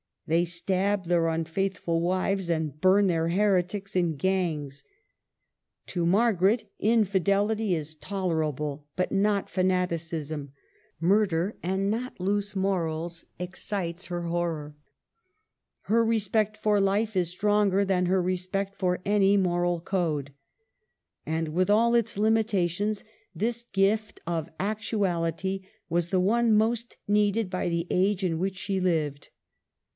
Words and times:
They 0.25 0.45
stab 0.45 1.05
their 1.07 1.27
unfaithful 1.27 1.99
wives 2.01 2.49
and 2.49 2.79
burn 2.79 3.05
their 3.07 3.27
heretics 3.29 3.95
in 3.95 4.15
gangs. 4.15 4.83
To 5.87 6.05
Margaret 6.07 6.69
250 6.81 6.85
MARGARET 6.89 6.89
OF 6.89 6.95
ANGOUL^ME. 6.95 6.99
infidelity 6.99 7.75
is 7.75 7.95
tolerable, 7.95 8.87
but 8.95 9.11
not 9.11 9.49
fanaticism; 9.49 10.53
murder, 10.99 11.57
and 11.61 11.91
not 11.91 12.19
loose 12.19 12.55
morals, 12.55 13.25
excites 13.37 14.07
her 14.07 14.23
horror. 14.23 14.73
Her 15.81 16.03
respect 16.03 16.57
for 16.57 16.79
life 16.79 17.15
is 17.15 17.29
stronger 17.29 17.85
than 17.85 18.05
her 18.07 18.21
respect 18.23 18.73
for 18.75 19.01
any 19.05 19.37
moral 19.37 19.81
code. 19.81 20.31
And, 21.27 21.49
with 21.49 21.69
all 21.69 21.93
its 21.93 22.17
limitations, 22.17 23.03
this 23.35 23.63
gift 23.63 24.19
of 24.25 24.49
actu 24.59 24.99
ality 24.99 25.63
was 25.89 26.07
the 26.07 26.21
one 26.21 26.53
most 26.55 26.97
needed 27.07 27.51
by 27.51 27.67
the 27.69 27.85
age 27.91 28.23
in 28.23 28.39
which 28.39 28.55
she 28.55 28.79
lived. 28.79 29.29